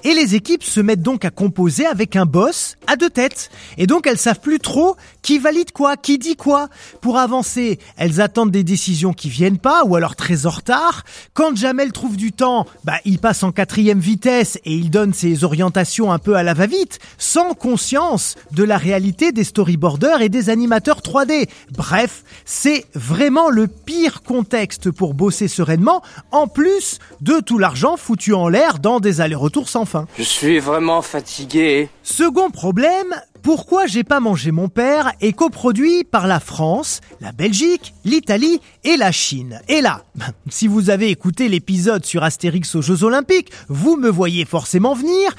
Et 0.04 0.12
les 0.12 0.35
équipes 0.35 0.62
se 0.62 0.78
mettent 0.78 1.00
donc 1.00 1.25
à 1.25 1.30
composer 1.30 1.87
avec 1.87 2.16
un 2.16 2.26
boss 2.26 2.76
à 2.87 2.97
deux 2.97 3.09
têtes. 3.09 3.50
Et 3.78 3.87
donc 3.87 4.07
elles 4.07 4.19
savent 4.19 4.40
plus 4.40 4.59
trop 4.59 4.95
qui 5.23 5.38
valide 5.38 5.73
quoi, 5.73 5.97
qui 5.97 6.19
dit 6.19 6.37
quoi. 6.37 6.69
Pour 7.00 7.16
avancer, 7.16 7.78
elles 7.97 8.21
attendent 8.21 8.50
des 8.50 8.64
décisions 8.64 9.14
qui 9.14 9.30
viennent 9.30 9.57
pas 9.57 9.85
ou 9.87 9.97
alors 9.97 10.16
très 10.16 10.45
en 10.45 10.50
retard. 10.50 11.04
Quand 11.33 11.57
Jamel 11.57 11.92
trouve 11.92 12.19
du 12.19 12.33
temps, 12.33 12.66
bah, 12.85 12.99
il 13.07 13.21
passe 13.21 13.42
en 13.42 13.52
quatrième 13.52 14.00
vitesse 14.00 14.59
et 14.66 14.75
il 14.75 14.90
donne 14.90 15.14
ses 15.14 15.45
orientations 15.45 16.12
un 16.12 16.19
peu 16.19 16.35
à 16.35 16.42
la 16.42 16.52
va-vite, 16.52 16.99
sans 17.16 17.54
conscience 17.54 18.35
de 18.52 18.64
la 18.64 18.76
réalité 18.76 19.33
des 19.33 19.45
storyboarders 19.45 20.21
et 20.21 20.28
des 20.28 20.50
animateurs 20.50 20.89
3D. 20.99 21.49
Bref, 21.70 22.25
c'est 22.44 22.85
vraiment 22.94 23.49
le 23.49 23.66
pire 23.66 24.23
contexte 24.23 24.90
pour 24.90 25.14
bosser 25.14 25.49
sereinement, 25.49 26.02
en 26.30 26.47
plus 26.47 26.99
de 27.20 27.40
tout 27.40 27.59
l'argent 27.59 27.97
foutu 27.97 28.35
en 28.35 28.49
l'air 28.49 28.78
dans 28.78 29.00
des 29.00 29.20
allers-retours 29.20 29.68
sans 29.68 29.85
fin. 29.85 30.06
Je 30.18 30.23
suis 30.23 30.59
vraiment 30.59 31.02
fatigué. 31.02 31.88
Second 32.02 32.50
problème, 32.50 33.14
pourquoi 33.42 33.87
j'ai 33.87 34.04
pas 34.04 34.20
mangé 34.20 34.50
mon 34.50 34.68
père 34.68 35.12
est 35.20 35.32
coproduit 35.32 36.04
par 36.04 36.26
la 36.26 36.40
France, 36.40 37.00
la 37.20 37.32
Belgique, 37.32 37.94
l'Italie 38.04 38.61
et 38.85 38.97
la 38.97 39.12
Chine. 39.12 39.61
Et 39.68 39.80
là, 39.80 40.04
si 40.50 40.68
vous 40.68 40.90
avez 40.90 41.09
écouté 41.09 41.49
l'épisode 41.49 42.04
sur 42.04 42.23
Astérix 42.23 42.75
aux 42.75 42.82
Jeux 42.82 43.02
Olympiques, 43.02 43.50
vous 43.68 43.97
me 43.97 44.11
voyez 44.11 44.44
forcément 44.44 44.94
venir. 44.94 45.35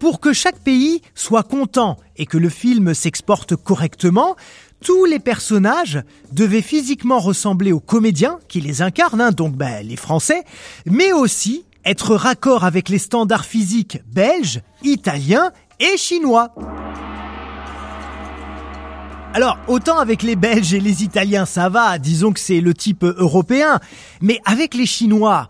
Pour 0.00 0.18
que 0.18 0.32
chaque 0.32 0.58
pays 0.58 1.00
soit 1.14 1.44
content 1.44 1.96
et 2.16 2.26
que 2.26 2.38
le 2.38 2.48
film 2.48 2.92
s'exporte 2.92 3.54
correctement, 3.54 4.36
tous 4.84 5.06
les 5.06 5.18
personnages 5.18 6.02
devaient 6.30 6.62
physiquement 6.62 7.18
ressembler 7.18 7.72
aux 7.72 7.80
comédiens 7.80 8.38
qui 8.48 8.60
les 8.60 8.82
incarnent, 8.82 9.20
hein, 9.20 9.32
donc 9.32 9.56
ben, 9.56 9.84
les 9.84 9.96
Français, 9.96 10.44
mais 10.86 11.12
aussi 11.12 11.64
être 11.84 12.14
raccord 12.14 12.64
avec 12.64 12.88
les 12.90 12.98
standards 12.98 13.46
physiques 13.46 13.98
belges, 14.06 14.60
italiens 14.82 15.50
et 15.80 15.96
chinois. 15.96 16.54
Alors, 19.32 19.58
autant 19.66 19.98
avec 19.98 20.22
les 20.22 20.36
Belges 20.36 20.74
et 20.74 20.80
les 20.80 21.02
Italiens, 21.02 21.44
ça 21.44 21.68
va, 21.68 21.98
disons 21.98 22.32
que 22.32 22.38
c'est 22.38 22.60
le 22.60 22.72
type 22.72 23.02
européen, 23.02 23.80
mais 24.20 24.38
avec 24.44 24.74
les 24.74 24.86
Chinois, 24.86 25.48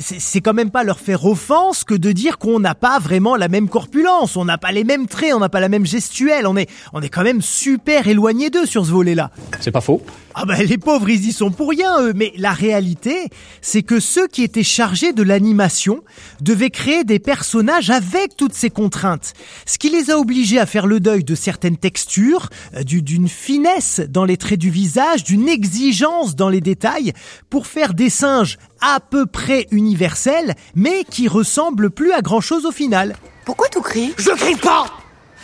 c'est 0.00 0.40
quand 0.40 0.54
même 0.54 0.70
pas 0.70 0.84
leur 0.84 1.00
faire 1.00 1.26
offense 1.26 1.84
que 1.84 1.94
de 1.94 2.12
dire 2.12 2.38
qu'on 2.38 2.60
n'a 2.60 2.74
pas 2.74 2.98
vraiment 2.98 3.36
la 3.36 3.48
même 3.48 3.68
corpulence, 3.68 4.36
on 4.36 4.44
n'a 4.44 4.58
pas 4.58 4.72
les 4.72 4.84
mêmes 4.84 5.06
traits, 5.06 5.34
on 5.34 5.40
n'a 5.40 5.48
pas 5.48 5.60
la 5.60 5.68
même 5.68 5.84
gestuelle, 5.84 6.46
on 6.46 6.56
est, 6.56 6.68
on 6.92 7.02
est 7.02 7.08
quand 7.08 7.22
même 7.22 7.42
super 7.42 8.08
éloigné 8.08 8.48
d'eux 8.48 8.66
sur 8.66 8.86
ce 8.86 8.90
volet-là. 8.90 9.30
C'est 9.60 9.70
pas 9.70 9.82
faux. 9.82 10.02
Ah 10.34 10.44
ben 10.44 10.62
les 10.64 10.78
pauvres 10.78 11.10
ils 11.10 11.26
y 11.26 11.32
sont 11.32 11.50
pour 11.50 11.70
rien 11.70 12.00
eux, 12.02 12.12
mais 12.14 12.32
la 12.36 12.52
réalité 12.52 13.28
c'est 13.62 13.82
que 13.82 13.98
ceux 13.98 14.28
qui 14.28 14.42
étaient 14.42 14.62
chargés 14.62 15.12
de 15.12 15.22
l'animation 15.22 16.02
devaient 16.40 16.70
créer 16.70 17.04
des 17.04 17.18
personnages 17.18 17.90
avec 17.90 18.36
toutes 18.36 18.54
ces 18.54 18.70
contraintes, 18.70 19.32
ce 19.66 19.78
qui 19.78 19.90
les 19.90 20.10
a 20.10 20.18
obligés 20.18 20.58
à 20.58 20.66
faire 20.66 20.86
le 20.86 21.00
deuil 21.00 21.24
de 21.24 21.34
certaines 21.34 21.76
textures, 21.76 22.48
euh, 22.76 22.82
d'une 22.84 23.28
finesse 23.28 24.00
dans 24.08 24.24
les 24.24 24.36
traits 24.36 24.60
du 24.60 24.70
visage, 24.70 25.24
d'une 25.24 25.48
exigence 25.48 26.36
dans 26.36 26.48
les 26.48 26.60
détails, 26.60 27.12
pour 27.48 27.66
faire 27.66 27.94
des 27.94 28.10
singes 28.10 28.58
à 28.80 29.00
peu 29.00 29.26
près 29.26 29.66
universels, 29.70 30.54
mais 30.74 31.04
qui 31.08 31.28
ressemblent 31.28 31.90
plus 31.90 32.12
à 32.12 32.22
grand 32.22 32.40
chose 32.40 32.66
au 32.66 32.72
final. 32.72 33.16
Pourquoi 33.44 33.68
tu 33.68 33.80
cries 33.80 34.14
Je 34.16 34.30
crie 34.30 34.56
pas 34.56 34.86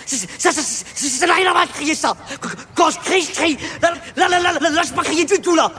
ça, 0.07 0.53
pas 4.95 5.03
crier 5.03 5.25
du 5.25 5.39
tout, 5.41 5.55
là. 5.55 5.73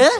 Hein? 0.00 0.10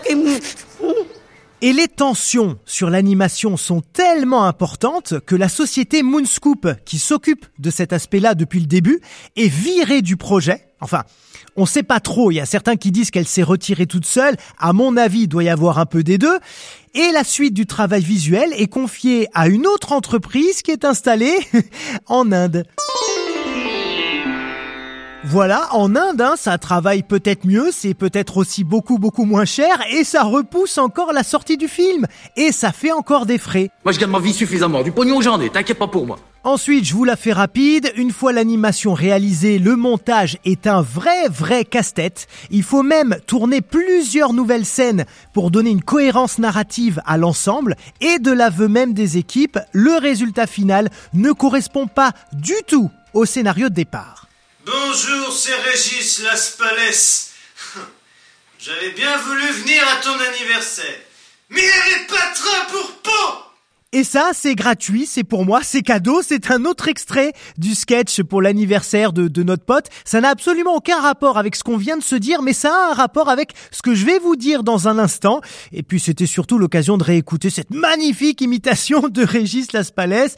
Et 1.65 1.73
les 1.73 1.87
tensions 1.87 2.59
sur 2.67 2.91
l'animation 2.91 3.57
sont 3.57 3.83
tellement 3.83 4.47
importantes 4.47 5.21
que 5.27 5.37
la 5.37 5.49
société 5.49 6.03
Moonscoop, 6.03 6.69
qui 6.85 6.99
s'occupe 6.99 7.47
de 7.61 7.71
cet 7.71 7.93
aspect-là 7.93 8.35
depuis 8.35 8.59
le 8.59 8.67
début, 8.67 9.01
est 9.37 9.47
virée 9.47 10.03
du 10.03 10.17
projet. 10.17 10.72
Enfin, 10.83 11.05
on 11.57 11.65
sait 11.65 11.83
pas 11.83 12.01
trop. 12.01 12.31
Il 12.31 12.35
y 12.35 12.41
a 12.41 12.47
certains 12.47 12.77
qui 12.77 12.91
disent 12.91 13.11
qu'elle 13.11 13.27
s'est 13.27 13.43
retirée 13.43 13.87
toute 13.87 14.05
seule. 14.05 14.37
À 14.59 14.73
mon 14.73 14.97
avis, 14.97 15.23
il 15.23 15.29
doit 15.29 15.45
y 15.45 15.49
avoir 15.49 15.79
un 15.79 15.87
peu 15.87 16.03
des 16.03 16.19
deux. 16.19 16.39
Et 16.95 17.11
la 17.13 17.25
suite 17.25 17.55
du 17.55 17.67
travail 17.67 18.03
visuel 18.03 18.53
est 18.57 18.67
confiée 18.67 19.29
à 19.33 19.49
une 19.49 19.67
autre 19.67 19.93
entreprise 19.93 20.61
qui 20.63 20.73
est 20.73 20.85
installée 20.85 21.37
en 22.07 22.33
Inde. 22.33 22.65
Voilà, 25.25 25.69
en 25.73 25.95
Inde, 25.95 26.21
hein, 26.21 26.35
ça 26.37 26.59
travaille 26.59 27.05
peut-être 27.05 27.47
mieux, 27.47 27.71
c'est 27.71 27.95
peut-être 27.95 28.39
aussi 28.39 28.65
beaucoup 28.65 28.99
beaucoup 28.99 29.25
moins 29.25 29.45
cher, 29.45 29.79
et 29.93 30.03
ça 30.03 30.25
repousse 30.25 30.79
encore 30.79 31.13
la 31.13 31.23
sortie 31.23 31.57
du 31.57 31.69
film, 31.69 32.07
et 32.37 32.51
ça 32.51 32.73
fait 32.73 32.91
encore 32.91 33.25
des 33.25 33.39
frais. 33.39 33.71
Moi 33.85 33.93
je 33.93 34.01
gagne 34.01 34.11
ma 34.11 34.19
vie 34.19 34.33
suffisamment, 34.33 34.83
du 34.83 34.91
pognon 34.91 35.21
j'en 35.21 35.41
ai, 35.41 35.49
t'inquiète 35.49 35.79
pas 35.79 35.87
pour 35.87 36.07
moi. 36.07 36.19
Ensuite, 36.45 36.85
je 36.85 36.95
vous 36.95 37.05
la 37.05 37.15
fais 37.15 37.33
rapide. 37.33 37.93
Une 37.95 38.11
fois 38.11 38.33
l'animation 38.33 38.95
réalisée, 38.95 39.61
le 39.61 39.77
montage 39.77 40.39
est 40.45 40.67
un 40.67 40.83
vrai, 40.83 41.29
vrai 41.29 41.65
casse-tête. 41.65 42.27
Il 42.51 42.65
faut 42.65 42.83
même 42.83 43.17
tourner 43.29 43.61
plusieurs 43.61 44.33
nouvelles 44.33 44.65
scènes 44.65 45.05
pour 45.33 45.53
donner 45.53 45.71
une 45.71 45.85
cohérence 45.85 46.41
narrative 46.41 47.01
à 47.07 47.17
l'ensemble. 47.17 47.77
Et 48.01 48.19
de 48.19 48.33
l'aveu 48.33 48.67
même 48.67 48.93
des 48.93 49.19
équipes, 49.19 49.61
le 49.71 49.93
résultat 50.01 50.49
final 50.49 50.91
ne 51.15 51.31
correspond 51.31 51.87
pas 51.87 52.11
du 52.33 52.57
tout 52.67 52.91
au 53.15 53.25
scénario 53.25 53.69
de 53.69 53.75
départ. 53.75 54.27
Bonjour, 54.65 55.33
c'est 55.33 55.57
Régis 55.57 56.21
Laspalès. 56.23 57.33
J'avais 58.61 58.93
bien 58.93 59.17
voulu 59.19 59.45
venir 59.55 59.83
à 59.89 59.97
ton 59.97 60.17
anniversaire. 60.21 61.01
Mais 61.51 61.61
il 61.61 61.65
n'y 61.65 61.95
avait 61.95 62.07
pas 62.07 62.33
train 62.33 62.65
pour 62.71 62.93
Pau 62.99 63.43
et 63.95 64.05
ça, 64.05 64.31
c'est 64.33 64.55
gratuit, 64.55 65.05
c'est 65.05 65.23
pour 65.23 65.45
moi, 65.45 65.61
c'est 65.63 65.83
cadeau, 65.83 66.23
c'est 66.23 66.51
un 66.51 66.65
autre 66.65 66.89
extrait 66.89 67.35
du 67.59 67.75
sketch 67.75 68.23
pour 68.23 68.41
l'anniversaire 68.41 69.13
de, 69.13 69.29
de, 69.29 69.43
notre 69.43 69.67
pote. 69.67 69.85
Ça 70.07 70.23
n'a 70.23 70.31
absolument 70.31 70.75
aucun 70.77 70.99
rapport 70.99 71.37
avec 71.37 71.55
ce 71.55 71.63
qu'on 71.63 71.77
vient 71.77 71.99
de 71.99 72.03
se 72.03 72.17
dire, 72.17 72.41
mais 72.41 72.55
ça 72.55 72.71
a 72.71 72.91
un 72.93 72.95
rapport 72.95 73.29
avec 73.29 73.53
ce 73.71 73.83
que 73.83 73.95
je 73.95 74.07
vais 74.07 74.19
vous 74.19 74.35
dire 74.35 74.63
dans 74.63 74.89
un 74.89 74.99
instant. 74.99 75.43
Et 75.73 75.83
puis 75.83 76.01
c'était 76.01 76.25
surtout 76.25 76.57
l'occasion 76.57 76.97
de 76.97 77.05
réécouter 77.05 77.51
cette 77.51 77.71
magnifique 77.71 78.41
imitation 78.41 79.09
de 79.11 79.23
Régis 79.23 79.75
Laspalès. 79.75 80.37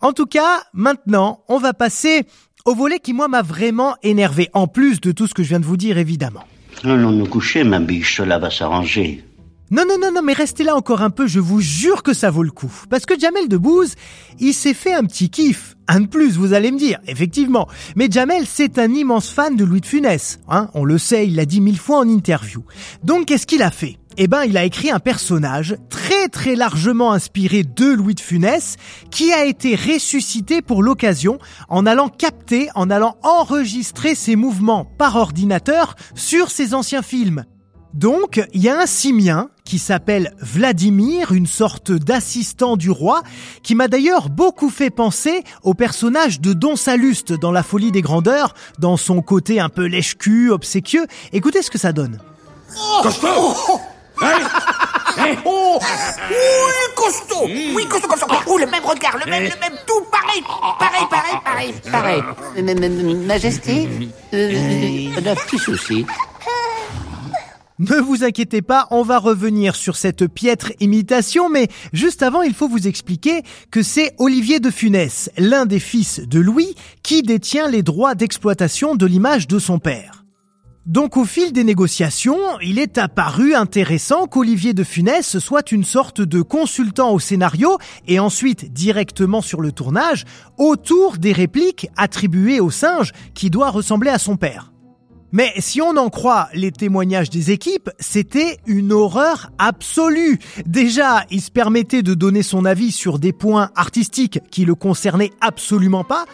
En 0.00 0.12
tout 0.12 0.26
cas, 0.26 0.62
maintenant, 0.72 1.42
on 1.48 1.58
va 1.58 1.72
passer 1.72 2.26
au 2.66 2.74
volet 2.74 2.98
qui, 2.98 3.12
moi, 3.12 3.28
m'a 3.28 3.42
vraiment 3.42 3.94
énervé, 4.02 4.48
en 4.54 4.66
plus 4.66 5.00
de 5.00 5.12
tout 5.12 5.26
ce 5.26 5.34
que 5.34 5.42
je 5.42 5.50
viens 5.50 5.60
de 5.60 5.66
vous 5.66 5.76
dire, 5.76 5.98
évidemment. 5.98 6.44
Allons 6.82 7.10
nous 7.10 7.26
coucher, 7.26 7.62
ma 7.62 7.78
biche, 7.78 8.16
cela 8.16 8.38
va 8.38 8.50
s'arranger. 8.50 9.22
Non, 9.70 9.84
non, 9.86 9.98
non, 10.00 10.12
non, 10.12 10.22
mais 10.22 10.32
restez 10.32 10.64
là 10.64 10.74
encore 10.74 11.02
un 11.02 11.10
peu, 11.10 11.26
je 11.26 11.40
vous 11.40 11.60
jure 11.60 12.02
que 12.02 12.14
ça 12.14 12.30
vaut 12.30 12.42
le 12.42 12.50
coup. 12.50 12.72
Parce 12.88 13.04
que 13.04 13.18
Jamel 13.18 13.48
Debbouze, 13.48 13.94
il 14.38 14.54
s'est 14.54 14.72
fait 14.72 14.94
un 14.94 15.04
petit 15.04 15.28
kiff. 15.28 15.76
Un 15.88 16.00
de 16.00 16.06
plus, 16.06 16.38
vous 16.38 16.54
allez 16.54 16.72
me 16.72 16.78
dire, 16.78 17.00
effectivement. 17.06 17.68
Mais 17.96 18.08
Jamel, 18.10 18.44
c'est 18.46 18.78
un 18.78 18.92
immense 18.92 19.28
fan 19.28 19.56
de 19.56 19.64
Louis 19.64 19.82
de 19.82 19.86
Funès. 19.86 20.40
Hein 20.48 20.70
On 20.72 20.84
le 20.84 20.96
sait, 20.96 21.26
il 21.26 21.36
l'a 21.36 21.44
dit 21.44 21.60
mille 21.60 21.78
fois 21.78 21.98
en 21.98 22.08
interview. 22.08 22.64
Donc, 23.02 23.26
qu'est-ce 23.26 23.46
qu'il 23.46 23.62
a 23.62 23.70
fait? 23.70 23.98
Eh 24.16 24.26
ben, 24.28 24.44
il 24.44 24.56
a 24.56 24.64
écrit 24.64 24.90
un 24.90 24.98
personnage 24.98 25.76
très 25.90 26.28
très 26.28 26.54
largement 26.54 27.12
inspiré 27.12 27.64
de 27.64 27.92
Louis 27.92 28.14
de 28.14 28.20
Funès 28.20 28.76
qui 29.10 29.32
a 29.32 29.44
été 29.44 29.74
ressuscité 29.74 30.62
pour 30.62 30.82
l'occasion 30.82 31.38
en 31.68 31.86
allant 31.86 32.08
capter, 32.08 32.68
en 32.74 32.90
allant 32.90 33.16
enregistrer 33.22 34.14
ses 34.14 34.36
mouvements 34.36 34.84
par 34.84 35.16
ordinateur 35.16 35.96
sur 36.14 36.50
ses 36.50 36.74
anciens 36.74 37.02
films. 37.02 37.44
Donc, 37.94 38.44
il 38.52 38.60
y 38.60 38.68
a 38.68 38.80
un 38.80 38.86
simien 38.86 39.50
qui 39.64 39.78
s'appelle 39.78 40.34
Vladimir, 40.40 41.30
une 41.30 41.46
sorte 41.46 41.92
d'assistant 41.92 42.76
du 42.76 42.90
roi, 42.90 43.22
qui 43.62 43.76
m'a 43.76 43.86
d'ailleurs 43.86 44.30
beaucoup 44.30 44.68
fait 44.68 44.90
penser 44.90 45.44
au 45.62 45.74
personnage 45.74 46.40
de 46.40 46.52
Don 46.52 46.74
Saluste 46.74 47.32
dans 47.32 47.52
La 47.52 47.62
Folie 47.62 47.92
des 47.92 48.02
Grandeurs, 48.02 48.54
dans 48.80 48.96
son 48.96 49.22
côté 49.22 49.60
un 49.60 49.68
peu 49.68 49.86
lèche-cul, 49.86 50.50
obséquieux. 50.50 51.06
Écoutez 51.32 51.62
ce 51.62 51.70
que 51.70 51.78
ça 51.78 51.92
donne. 51.92 52.18
Hein 54.22 54.38
hein 55.16 55.34
oh 55.44 55.78
Oui, 56.30 56.94
costaud 56.94 57.46
Oui, 57.46 57.86
costaud 57.88 58.08
comme 58.08 58.18
ça 58.18 58.26
Oh, 58.46 58.58
le 58.58 58.66
même 58.66 58.84
regard, 58.84 59.16
le 59.24 59.30
même, 59.30 59.44
le 59.44 59.60
même, 59.60 59.78
tout 59.86 60.02
pareil. 60.10 60.42
Pareil, 60.78 61.06
pareil, 61.10 61.74
pareil, 61.90 62.22
pareil. 62.62 63.16
Majesté, 63.26 63.88
euh, 64.32 65.08
un 65.16 65.34
petit 65.34 65.58
souci. 65.58 66.06
Ne 67.80 67.96
vous 67.96 68.22
inquiétez 68.22 68.62
pas, 68.62 68.86
on 68.92 69.02
va 69.02 69.18
revenir 69.18 69.74
sur 69.74 69.96
cette 69.96 70.28
piètre 70.28 70.70
imitation, 70.78 71.48
mais 71.48 71.66
juste 71.92 72.22
avant, 72.22 72.42
il 72.42 72.54
faut 72.54 72.68
vous 72.68 72.86
expliquer 72.86 73.42
que 73.72 73.82
c'est 73.82 74.14
Olivier 74.18 74.60
de 74.60 74.70
Funès, 74.70 75.28
l'un 75.38 75.66
des 75.66 75.80
fils 75.80 76.20
de 76.20 76.38
Louis, 76.38 76.76
qui 77.02 77.22
détient 77.22 77.68
les 77.68 77.82
droits 77.82 78.14
d'exploitation 78.14 78.94
de 78.94 79.06
l'image 79.06 79.48
de 79.48 79.58
son 79.58 79.80
père. 79.80 80.23
Donc 80.86 81.16
au 81.16 81.24
fil 81.24 81.52
des 81.52 81.64
négociations, 81.64 82.38
il 82.62 82.78
est 82.78 82.98
apparu 82.98 83.54
intéressant 83.54 84.26
qu'Olivier 84.26 84.74
de 84.74 84.84
Funès 84.84 85.38
soit 85.38 85.72
une 85.72 85.82
sorte 85.82 86.20
de 86.20 86.42
consultant 86.42 87.12
au 87.12 87.18
scénario 87.18 87.78
et 88.06 88.18
ensuite 88.18 88.70
directement 88.70 89.40
sur 89.40 89.62
le 89.62 89.72
tournage 89.72 90.26
autour 90.58 91.16
des 91.16 91.32
répliques 91.32 91.88
attribuées 91.96 92.60
au 92.60 92.70
singe 92.70 93.12
qui 93.32 93.48
doit 93.48 93.70
ressembler 93.70 94.10
à 94.10 94.18
son 94.18 94.36
père. 94.36 94.73
Mais 95.34 95.52
si 95.58 95.82
on 95.82 95.96
en 95.96 96.10
croit 96.10 96.48
les 96.54 96.70
témoignages 96.70 97.28
des 97.28 97.50
équipes, 97.50 97.90
c'était 97.98 98.58
une 98.66 98.92
horreur 98.92 99.50
absolue. 99.58 100.38
Déjà, 100.64 101.24
il 101.28 101.42
se 101.42 101.50
permettait 101.50 102.04
de 102.04 102.14
donner 102.14 102.44
son 102.44 102.64
avis 102.64 102.92
sur 102.92 103.18
des 103.18 103.32
points 103.32 103.70
artistiques 103.74 104.38
qui 104.52 104.64
le 104.64 104.76
concernaient 104.76 105.32
absolument 105.40 106.04
pas, 106.04 106.26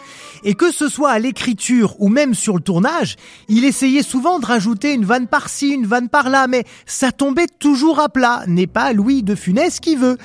et 0.43 0.53
que 0.53 0.71
ce 0.71 0.87
soit 0.87 1.09
à 1.09 1.17
l'écriture 1.17 1.95
ou 1.97 2.09
même 2.09 2.35
sur 2.35 2.53
le 2.53 2.61
tournage, 2.61 3.15
il 3.47 3.65
essayait 3.65 4.03
souvent 4.03 4.37
de 4.37 4.45
rajouter 4.45 4.93
une 4.93 5.05
vanne 5.05 5.25
par-ci, 5.25 5.69
une 5.69 5.87
vanne 5.87 6.07
par-là, 6.07 6.45
mais 6.45 6.63
ça 6.85 7.11
tombait 7.11 7.47
toujours 7.59 7.99
à 7.99 8.07
plat, 8.07 8.43
n'est 8.45 8.67
pas 8.67 8.93
Louis 8.93 9.23
de 9.23 9.33
Funès 9.33 9.79
qui 9.79 9.95
veut. 9.95 10.19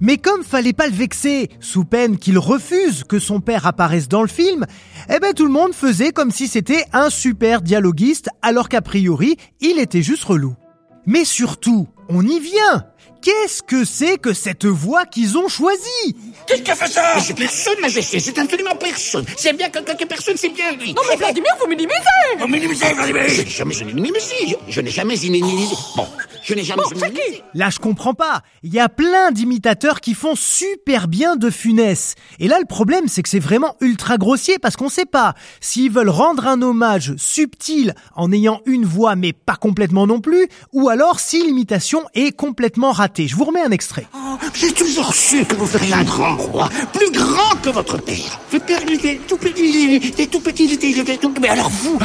Mais 0.00 0.16
comme 0.16 0.44
fallait 0.44 0.72
pas 0.72 0.86
le 0.86 0.94
vexer, 0.94 1.50
sous 1.60 1.84
peine 1.84 2.18
qu'il 2.18 2.38
refuse 2.38 3.04
que 3.04 3.18
son 3.18 3.40
père 3.40 3.66
apparaisse 3.66 4.08
dans 4.08 4.22
le 4.22 4.28
film, 4.28 4.66
eh 5.08 5.18
ben 5.18 5.34
tout 5.34 5.46
le 5.46 5.52
monde 5.52 5.74
faisait 5.74 6.12
comme 6.12 6.30
si 6.30 6.48
c'était 6.48 6.84
un 6.92 7.10
super 7.10 7.60
dialoguiste, 7.60 8.28
alors 8.42 8.68
qu'a 8.68 8.80
priori, 8.80 9.36
il 9.60 9.78
était 9.78 10.02
juste 10.02 10.24
relou. 10.24 10.54
Mais 11.06 11.24
surtout, 11.24 11.86
on 12.08 12.26
y 12.26 12.40
vient 12.40 12.86
Qu'est-ce 13.22 13.62
que 13.62 13.84
c'est 13.84 14.16
que 14.16 14.32
cette 14.32 14.64
voix 14.64 15.04
qu'ils 15.04 15.36
ont 15.36 15.48
choisie 15.48 16.16
Qu'est-ce 16.46 16.62
qui 16.62 16.70
a 16.70 16.74
fait 16.74 16.86
ça 16.86 17.12
Mais 17.14 17.20
c'est 17.20 17.34
personne, 17.34 17.78
majesté, 17.82 18.18
c'est 18.18 18.38
absolument 18.38 18.74
personne. 18.76 19.26
C'est 19.36 19.52
bien 19.52 19.68
que 19.68 19.80
quelques 19.80 20.08
personnes, 20.08 20.38
c'est 20.38 20.48
bien 20.48 20.72
lui. 20.72 20.94
Non 20.94 21.02
mais 21.08 21.16
Vladimir, 21.16 21.52
vous 21.60 21.66
minimisez 21.66 21.98
Vous 22.38 22.46
minimisez, 22.46 22.94
Vladimir 22.94 23.28
Je 23.28 23.42
n'ai 23.42 23.50
jamais 23.50 23.74
minimisé. 23.92 24.34
Je, 24.46 24.72
je 24.72 24.80
n'ai 24.80 24.90
jamais 24.90 25.16
minimisé. 25.16 25.74
Bon, 25.96 26.06
je 26.42 26.54
n'ai 26.54 26.64
jamais 26.64 26.82
Bon, 26.82 26.88
c'est 26.88 27.08
minimisé. 27.10 27.36
qui 27.36 27.42
Là, 27.58 27.70
je 27.70 27.78
comprends 27.78 28.14
pas. 28.14 28.42
Il 28.62 28.72
y 28.72 28.80
a 28.80 28.88
plein 28.88 29.30
d'imitateurs 29.32 30.00
qui 30.00 30.14
font 30.14 30.34
super 30.34 31.08
bien 31.08 31.36
de 31.36 31.50
Funès. 31.50 32.14
Et 32.38 32.48
là, 32.48 32.58
le 32.60 32.66
problème, 32.66 33.08
c'est 33.08 33.22
que 33.22 33.28
c'est 33.28 33.38
vraiment 33.38 33.76
ultra 33.80 34.16
grossier 34.16 34.58
parce 34.58 34.76
qu'on 34.76 34.88
sait 34.88 35.06
pas 35.06 35.34
s'ils 35.60 35.90
veulent 35.90 36.08
rendre 36.08 36.46
un 36.46 36.62
hommage 36.62 37.14
subtil 37.16 37.94
en 38.14 38.32
ayant 38.32 38.60
une 38.66 38.84
voix 38.84 39.16
mais 39.16 39.32
pas 39.32 39.56
complètement 39.56 40.06
non 40.06 40.20
plus, 40.20 40.48
ou 40.72 40.88
alors 40.88 41.20
si 41.20 41.44
l'imitation 41.44 42.02
est 42.14 42.32
complètement 42.34 42.92
ratée. 42.92 43.28
Je 43.28 43.36
vous 43.36 43.44
remets 43.44 43.62
un 43.62 43.70
extrait. 43.70 44.06
Oh, 44.14 44.36
J'ai 44.54 44.72
toujours 44.72 45.14
su 45.14 45.44
que 45.44 45.54
vous 45.54 45.66
feriez 45.66 45.92
un 45.94 46.04
grand 46.04 46.36
roi, 46.36 46.68
plus 46.92 47.10
grand 47.10 47.56
que 47.62 47.70
votre 47.70 47.98
père. 47.98 48.40
Votre 48.50 48.64
père, 48.66 48.80
il 48.86 48.94
était 48.94 49.20
tout 49.26 49.36
petit, 49.36 49.86
il 49.96 50.06
était 50.06 50.26
tout 50.26 50.40
petit, 50.40 50.64
il 50.64 50.98
était, 50.98 51.16
tout... 51.16 51.32
Mais 51.40 51.48
alors 51.48 51.68
vous, 51.70 51.98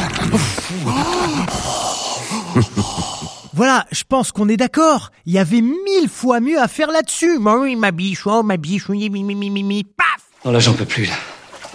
Voilà, 3.55 3.85
je 3.89 4.03
pense 4.03 4.33
qu'on 4.33 4.49
est 4.49 4.57
d'accord. 4.57 5.11
Il 5.25 5.31
y 5.31 5.37
avait 5.39 5.61
mille 5.61 6.09
fois 6.09 6.41
mieux 6.41 6.59
à 6.59 6.67
faire 6.67 6.91
là-dessus. 6.91 7.39
Bah 7.39 7.55
oui, 7.57 7.77
ma 7.77 7.91
biche, 7.91 8.27
oh, 8.27 8.43
ma 8.43 8.57
biche, 8.57 8.89
oui, 8.89 9.09
mi, 9.09 9.23
mi, 9.23 9.33
mi, 9.33 9.49
mi, 9.49 9.63
mi, 9.63 9.83
paf 9.85 10.05
Non, 10.43 10.51
là, 10.51 10.59
j'en 10.59 10.73
peux 10.73 10.83
plus, 10.83 11.05
là. 11.05 11.13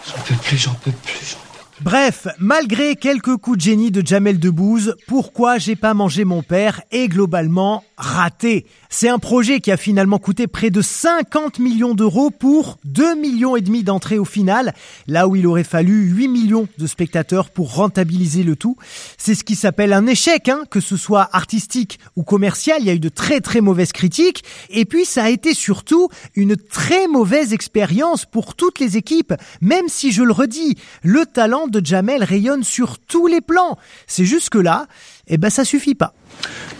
J'en 0.06 0.22
peux 0.22 0.34
plus, 0.34 0.58
j'en 0.58 0.74
peux 0.74 0.90
plus, 0.90 1.30
j'en 1.30 1.38
peux 1.38 1.82
Bref, 1.82 2.28
malgré 2.38 2.96
quelques 2.96 3.38
coups 3.38 3.56
de 3.56 3.62
génie 3.62 3.90
de 3.90 4.06
Jamel 4.06 4.38
Debbouze, 4.38 4.94
pourquoi 5.08 5.56
j'ai 5.56 5.74
pas 5.74 5.94
mangé 5.94 6.26
mon 6.26 6.42
père 6.42 6.82
est 6.90 7.08
globalement 7.08 7.82
raté. 8.00 8.66
C'est 8.88 9.08
un 9.08 9.18
projet 9.18 9.60
qui 9.60 9.70
a 9.70 9.76
finalement 9.76 10.18
coûté 10.18 10.46
près 10.46 10.70
de 10.70 10.80
50 10.80 11.58
millions 11.58 11.94
d'euros 11.94 12.30
pour 12.30 12.78
2 12.84 13.14
millions 13.14 13.56
et 13.56 13.60
demi 13.60 13.84
d'entrées 13.84 14.18
au 14.18 14.24
final, 14.24 14.74
là 15.06 15.28
où 15.28 15.36
il 15.36 15.46
aurait 15.46 15.64
fallu 15.64 16.06
8 16.06 16.28
millions 16.28 16.66
de 16.78 16.86
spectateurs 16.86 17.50
pour 17.50 17.74
rentabiliser 17.74 18.42
le 18.42 18.56
tout. 18.56 18.76
C'est 19.18 19.34
ce 19.34 19.44
qui 19.44 19.54
s'appelle 19.54 19.92
un 19.92 20.06
échec, 20.06 20.48
hein, 20.48 20.62
que 20.70 20.80
ce 20.80 20.96
soit 20.96 21.28
artistique 21.32 22.00
ou 22.16 22.24
commercial. 22.24 22.78
Il 22.80 22.86
y 22.86 22.90
a 22.90 22.94
eu 22.94 23.00
de 23.00 23.10
très 23.10 23.40
très 23.40 23.60
mauvaises 23.60 23.92
critiques. 23.92 24.44
Et 24.70 24.86
puis 24.86 25.04
ça 25.04 25.24
a 25.24 25.28
été 25.28 25.54
surtout 25.54 26.08
une 26.34 26.56
très 26.56 27.06
mauvaise 27.06 27.52
expérience 27.52 28.24
pour 28.24 28.54
toutes 28.54 28.80
les 28.80 28.96
équipes, 28.96 29.34
même 29.60 29.88
si 29.88 30.10
je 30.10 30.22
le 30.22 30.32
redis, 30.32 30.76
le 31.02 31.26
talent 31.26 31.68
de 31.68 31.84
Jamel 31.84 32.24
rayonne 32.24 32.64
sur 32.64 32.98
tous 32.98 33.26
les 33.26 33.42
plans. 33.42 33.78
C'est 34.06 34.24
juste 34.24 34.48
que 34.48 34.58
là, 34.58 34.86
eh 35.28 35.36
ben 35.36 35.50
ça 35.50 35.64
suffit 35.64 35.94
pas. 35.94 36.14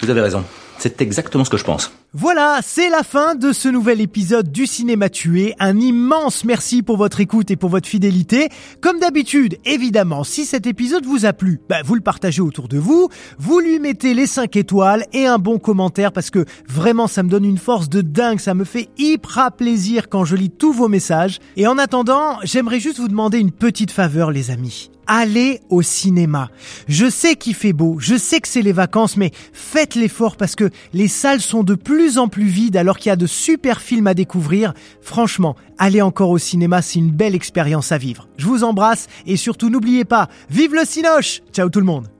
Vous 0.01 0.11
avez 0.11 0.23
raison. 0.23 0.45
C'est 0.81 1.03
exactement 1.03 1.45
ce 1.45 1.51
que 1.51 1.59
je 1.59 1.65
pense. 1.65 1.93
Voilà, 2.15 2.61
c'est 2.63 2.89
la 2.89 3.03
fin 3.03 3.35
de 3.35 3.53
ce 3.53 3.69
nouvel 3.69 4.01
épisode 4.01 4.51
du 4.51 4.67
Cinéma 4.67 5.11
Tué. 5.11 5.55
Un 5.59 5.79
immense 5.79 6.43
merci 6.43 6.83
pour 6.83 6.97
votre 6.97 7.21
écoute 7.21 7.51
et 7.51 7.57
pour 7.57 7.69
votre 7.69 7.87
fidélité. 7.87 8.49
Comme 8.81 8.99
d'habitude, 8.99 9.59
évidemment, 9.67 10.25
si 10.25 10.47
cet 10.47 10.67
épisode 10.67 11.05
vous 11.05 11.27
a 11.27 11.35
plu, 11.35 11.61
bah, 11.69 11.83
vous 11.85 11.95
le 11.95 12.01
partagez 12.01 12.41
autour 12.41 12.67
de 12.67 12.79
vous, 12.79 13.11
vous 13.39 13.61
lui 13.61 13.79
mettez 13.79 14.15
les 14.15 14.27
5 14.27 14.57
étoiles 14.57 15.05
et 15.13 15.27
un 15.27 15.39
bon 15.39 15.59
commentaire 15.59 16.13
parce 16.13 16.31
que 16.31 16.47
vraiment 16.67 17.09
ça 17.09 17.23
me 17.23 17.29
donne 17.29 17.45
une 17.45 17.59
force 17.59 17.91
de 17.91 18.01
dingue, 18.01 18.41
ça 18.41 18.55
me 18.55 18.65
fait 18.65 18.89
hyper 18.97 19.53
plaisir 19.53 20.09
quand 20.09 20.25
je 20.25 20.35
lis 20.35 20.51
tous 20.51 20.73
vos 20.73 20.89
messages. 20.89 21.41
Et 21.59 21.67
en 21.67 21.77
attendant, 21.77 22.39
j'aimerais 22.43 22.81
juste 22.81 22.99
vous 22.99 23.09
demander 23.09 23.39
une 23.39 23.53
petite 23.53 23.91
faveur 23.91 24.31
les 24.31 24.51
amis 24.51 24.91
allez 25.11 25.61
au 25.71 25.83
cinéma. 25.83 26.51
Je 26.87 27.11
sais 27.11 27.35
qu'il 27.35 27.55
fait 27.55 27.73
beau, 27.73 27.97
je 27.99 28.17
sais 28.17 28.41
que 28.41 28.47
c'est 28.47 28.63
les 28.63 28.73
vacances, 28.73 29.17
mais 29.17 29.33
faites 29.53 29.97
l'effort 29.97 30.37
parce 30.37 30.55
que 30.55 30.71
les 30.95 31.09
salles 31.09 31.41
sont 31.41 31.65
de 31.65 31.75
plus 31.75 32.17
en 32.17 32.29
plus 32.29 32.47
vides 32.47 32.77
alors 32.77 32.97
qu'il 32.97 33.11
y 33.11 33.13
a 33.13 33.17
de 33.17 33.27
super 33.27 33.81
films 33.81 34.07
à 34.07 34.15
découvrir. 34.15 34.73
Franchement, 35.03 35.57
allez 35.79 36.01
encore 36.01 36.31
au 36.31 36.39
cinéma, 36.39 36.81
c'est 36.81 37.01
une 37.01 37.11
belle 37.11 37.35
expérience 37.35 37.91
à 37.91 37.99
vivre. 37.99 38.29
Je 38.37 38.47
vous 38.47 38.63
embrasse 38.63 39.09
et 39.27 39.37
surtout 39.37 39.69
n'oubliez 39.69 40.05
pas, 40.05 40.29
vive 40.49 40.75
le 40.75 40.85
cinoche 40.85 41.43
Ciao 41.53 41.69
tout 41.69 41.81
le 41.81 41.87
monde 41.87 42.20